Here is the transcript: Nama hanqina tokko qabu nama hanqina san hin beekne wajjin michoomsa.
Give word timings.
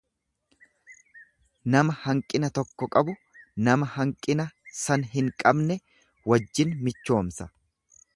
Nama 1.75 1.95
hanqina 2.05 2.49
tokko 2.59 2.87
qabu 2.95 3.15
nama 3.67 3.89
hanqina 3.97 4.47
san 4.79 5.05
hin 5.13 5.29
beekne 5.43 5.79
wajjin 6.33 6.75
michoomsa. 6.89 7.49